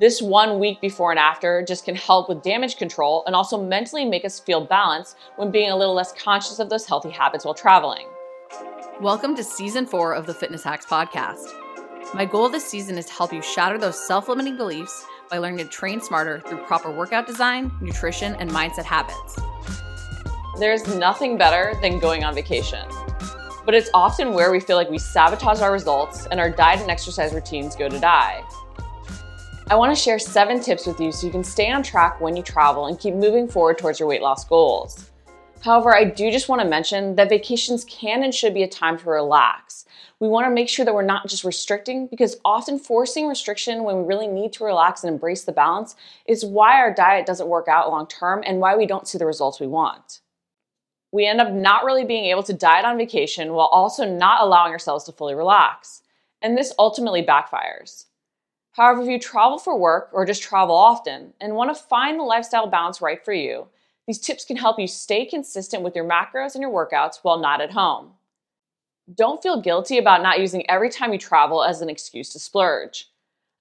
[0.00, 4.06] This one week before and after just can help with damage control and also mentally
[4.06, 7.52] make us feel balanced when being a little less conscious of those healthy habits while
[7.52, 8.06] traveling.
[9.02, 11.44] Welcome to season four of the Fitness Hacks podcast.
[12.14, 15.58] My goal this season is to help you shatter those self limiting beliefs by learning
[15.58, 19.38] to train smarter through proper workout design, nutrition, and mindset habits.
[20.58, 22.88] There's nothing better than going on vacation,
[23.66, 26.90] but it's often where we feel like we sabotage our results and our diet and
[26.90, 28.42] exercise routines go to die.
[29.70, 32.34] I want to share seven tips with you so you can stay on track when
[32.34, 35.12] you travel and keep moving forward towards your weight loss goals.
[35.60, 38.98] However, I do just want to mention that vacations can and should be a time
[38.98, 39.84] to relax.
[40.18, 43.98] We want to make sure that we're not just restricting because often forcing restriction when
[43.98, 45.94] we really need to relax and embrace the balance
[46.26, 49.26] is why our diet doesn't work out long term and why we don't see the
[49.26, 50.18] results we want.
[51.12, 54.72] We end up not really being able to diet on vacation while also not allowing
[54.72, 56.02] ourselves to fully relax.
[56.42, 58.06] And this ultimately backfires.
[58.72, 62.24] However, if you travel for work or just travel often and want to find the
[62.24, 63.66] lifestyle balance right for you,
[64.06, 67.60] these tips can help you stay consistent with your macros and your workouts while not
[67.60, 68.12] at home.
[69.14, 73.08] Don't feel guilty about not using every time you travel as an excuse to splurge.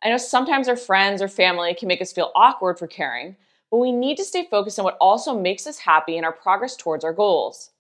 [0.04, 3.36] I know sometimes our friends or family can make us feel awkward for caring,
[3.72, 6.76] but we need to stay focused on what also makes us happy in our progress
[6.76, 7.72] towards our goals.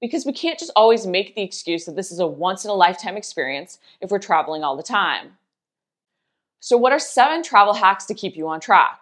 [0.00, 2.74] Because we can't just always make the excuse that this is a once in a
[2.74, 5.36] lifetime experience if we're traveling all the time.
[6.64, 9.00] So, what are seven travel hacks to keep you on track?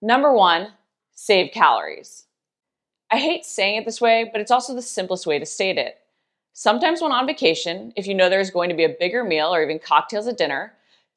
[0.00, 0.68] Number one,
[1.12, 2.24] save calories.
[3.10, 5.98] I hate saying it this way, but it's also the simplest way to state it.
[6.54, 9.62] Sometimes, when on vacation, if you know there's going to be a bigger meal or
[9.62, 10.72] even cocktails at dinner,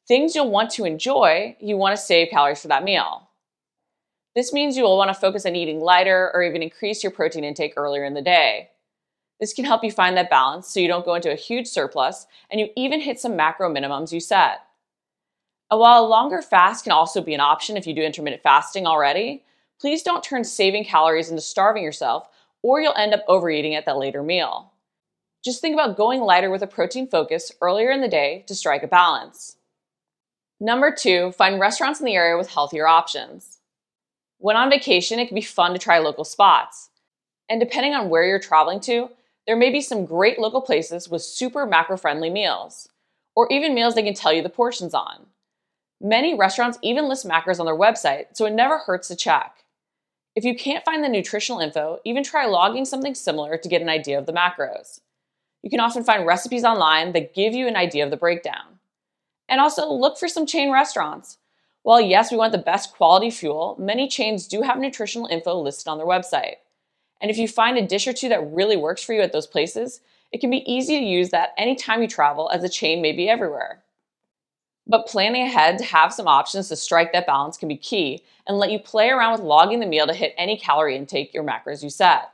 [0.06, 3.30] things you'll want to enjoy, you want to save calories for that meal.
[4.36, 7.45] This means you will want to focus on eating lighter or even increase your protein
[7.45, 8.72] intake earlier in the day.
[9.39, 12.28] This can help you find that balance so you don't go into a huge surplus
[12.52, 14.59] and you even hit some macro minimums you set.
[15.75, 19.43] While a longer fast can also be an option if you do intermittent fasting already,
[19.81, 22.27] please don't turn saving calories into starving yourself
[22.61, 24.72] or you'll end up overeating at that later meal.
[25.44, 28.83] Just think about going lighter with a protein focus earlier in the day to strike
[28.83, 29.57] a balance.
[30.59, 33.59] Number two, find restaurants in the area with healthier options.
[34.38, 36.89] When on vacation, it can be fun to try local spots.
[37.50, 39.09] And depending on where you're traveling to,
[39.45, 42.88] there may be some great local places with super macro friendly meals,
[43.35, 45.25] or even meals they can tell you the portions on.
[46.06, 49.64] Many restaurants even list macros on their website, so it never hurts to check.
[50.36, 53.88] If you can't find the nutritional info, even try logging something similar to get an
[53.88, 55.00] idea of the macros.
[55.62, 58.80] You can often find recipes online that give you an idea of the breakdown.
[59.47, 61.38] And also look for some chain restaurants.
[61.84, 65.88] While yes, we want the best quality fuel, many chains do have nutritional info listed
[65.88, 66.56] on their website.
[67.22, 69.47] And if you find a dish or two that really works for you at those
[69.47, 70.02] places,
[70.34, 73.30] it can be easy to use that anytime you travel as a chain may be
[73.30, 73.82] everywhere.
[74.85, 78.57] But planning ahead to have some options to strike that balance can be key and
[78.57, 81.81] let you play around with logging the meal to hit any calorie intake your macros
[81.81, 82.31] you set.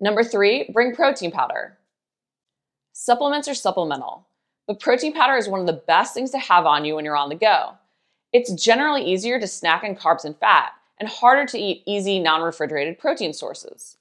[0.00, 1.78] Number three, bring protein powder.
[2.92, 4.26] Supplements are supplemental,
[4.66, 7.16] but protein powder is one of the best things to have on you when you're
[7.16, 7.74] on the go.
[8.32, 12.42] It's generally easier to snack on carbs and fat and harder to eat easy, non
[12.42, 13.96] refrigerated protein sources.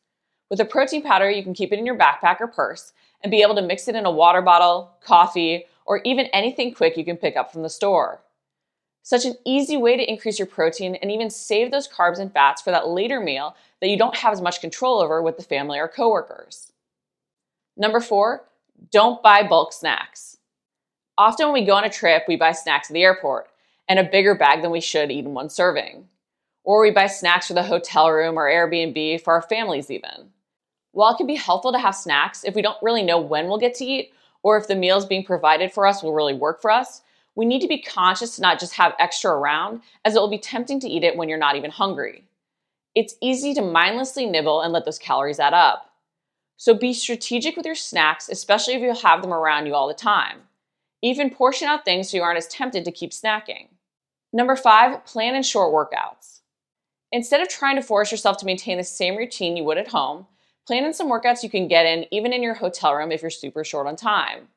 [0.49, 3.41] With a protein powder, you can keep it in your backpack or purse and be
[3.41, 7.17] able to mix it in a water bottle, coffee, or even anything quick you can
[7.17, 8.21] pick up from the store.
[9.01, 12.61] Such an easy way to increase your protein and even save those carbs and fats
[12.61, 15.77] for that later meal that you don't have as much control over with the family
[15.77, 16.72] or coworkers.
[17.75, 18.45] Number four,
[18.91, 20.38] don't buy bulk snacks.
[21.17, 23.49] Often when we go on a trip, we buy snacks at the airport
[23.89, 26.07] and a bigger bag than we should eat in one serving.
[26.63, 30.31] Or we buy snacks for the hotel room or Airbnb for our families, even.
[30.93, 33.57] While it can be helpful to have snacks if we don't really know when we'll
[33.57, 36.69] get to eat or if the meals being provided for us will really work for
[36.69, 37.01] us,
[37.35, 40.37] we need to be conscious to not just have extra around, as it will be
[40.37, 42.25] tempting to eat it when you're not even hungry.
[42.93, 45.89] It's easy to mindlessly nibble and let those calories add up.
[46.57, 49.95] So be strategic with your snacks, especially if you have them around you all the
[49.95, 50.41] time.
[51.01, 53.69] Even portion out things so you aren't as tempted to keep snacking.
[54.31, 56.41] Number five, plan in short workouts.
[57.11, 60.28] Instead of trying to force yourself to maintain the same routine you would at home,
[60.65, 63.29] Plan in some workouts you can get in even in your hotel room if you're
[63.29, 64.47] super short on time.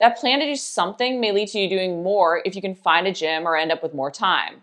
[0.00, 3.06] That plan to do something may lead to you doing more if you can find
[3.06, 4.62] a gym or end up with more time.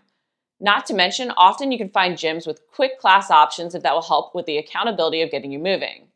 [0.60, 4.02] Not to mention, often you can find gyms with quick class options if that will
[4.02, 6.08] help with the accountability of getting you moving.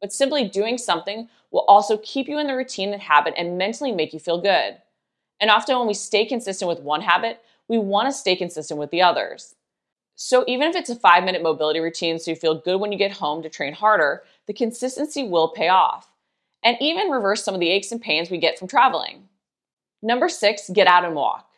[0.00, 3.92] But simply doing something will also keep you in the routine and habit and mentally
[3.92, 4.78] make you feel good.
[5.40, 8.90] And often, when we stay consistent with one habit, we want to stay consistent with
[8.90, 9.54] the others.
[10.22, 12.98] So even if it's a five minute mobility routine so you feel good when you
[12.98, 16.12] get home to train harder, the consistency will pay off.
[16.62, 19.30] And even reverse some of the aches and pains we get from traveling.
[20.02, 21.48] Number six, get out and walk.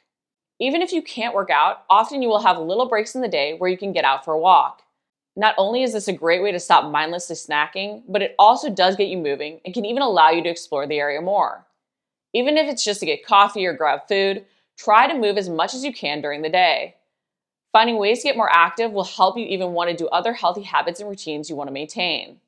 [0.60, 3.54] Even if you can't work out, often you will have little breaks in the day
[3.54, 4.82] where you can get out for a walk.
[5.34, 8.94] Not only is this a great way to stop mindlessly snacking, but it also does
[8.94, 11.66] get you moving and can even allow you to explore the area more.
[12.32, 14.44] Even if it's just to get coffee or grab food,
[14.78, 16.94] try to move as much as you can during the day.
[17.72, 20.62] Finding ways to get more active will help you even want to do other healthy
[20.62, 22.38] habits and routines you want to maintain.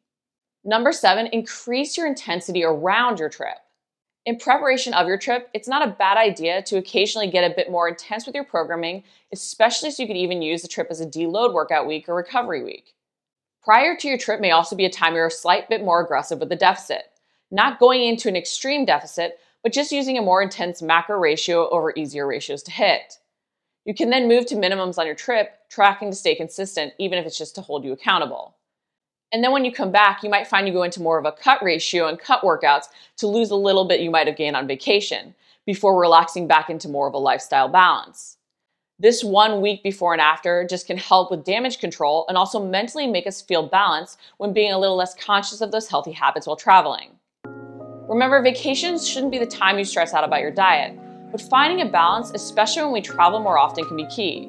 [0.65, 3.56] Number seven, increase your intensity around your trip.
[4.26, 7.71] In preparation of your trip, it's not a bad idea to occasionally get a bit
[7.71, 11.06] more intense with your programming, especially so you could even use the trip as a
[11.06, 12.94] deload workout week or recovery week.
[13.62, 16.38] Prior to your trip may also be a time you're a slight bit more aggressive
[16.38, 17.05] with the deficit,
[17.50, 21.93] not going into an extreme deficit, but just using a more intense macro ratio over
[21.97, 23.19] easier ratios to hit.
[23.84, 27.26] You can then move to minimums on your trip, tracking to stay consistent, even if
[27.26, 28.56] it's just to hold you accountable.
[29.31, 31.32] And then when you come back, you might find you go into more of a
[31.32, 32.86] cut ratio and cut workouts
[33.19, 35.34] to lose a little bit you might have gained on vacation
[35.66, 38.38] before relaxing back into more of a lifestyle balance.
[38.98, 43.08] This one week before and after just can help with damage control and also mentally
[43.08, 46.56] make us feel balanced when being a little less conscious of those healthy habits while
[46.56, 47.10] traveling.
[48.08, 50.96] Remember, vacations shouldn't be the time you stress out about your diet,
[51.34, 54.48] but finding a balance, especially when we travel more often, can be key.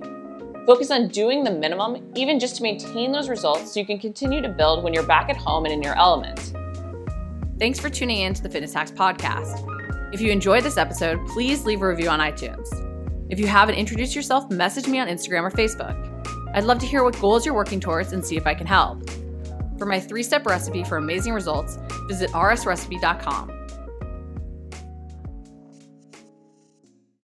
[0.67, 4.39] Focus on doing the minimum, even just to maintain those results so you can continue
[4.39, 6.53] to build when you're back at home and in your element.
[7.57, 10.13] Thanks for tuning in to the Fitness Hacks podcast.
[10.13, 12.67] If you enjoyed this episode, please leave a review on iTunes.
[13.31, 15.97] If you haven't introduced yourself, message me on Instagram or Facebook.
[16.53, 19.09] I'd love to hear what goals you're working towards and see if I can help.
[19.79, 23.54] For my three step recipe for amazing results, visit rsrecipe.com.